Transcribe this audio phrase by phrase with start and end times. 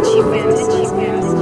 [0.00, 1.35] achievements.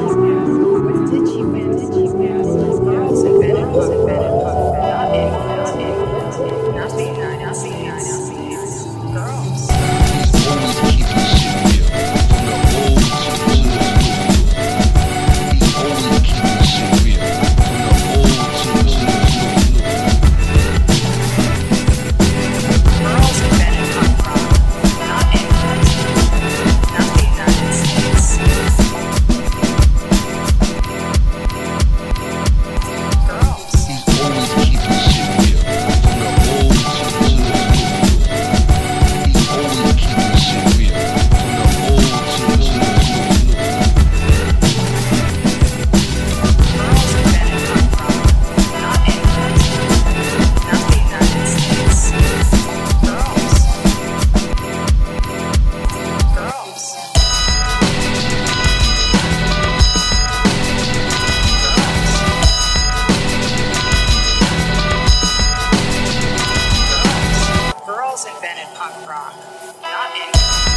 [68.75, 69.35] punk rock.
[69.83, 70.74] Not.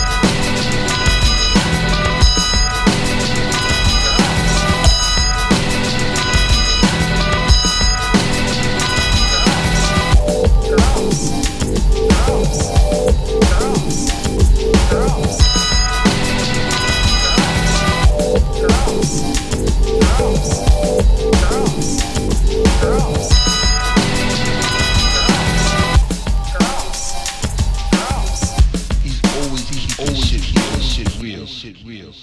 [31.76, 32.14] shit real.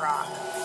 [0.00, 0.59] rock.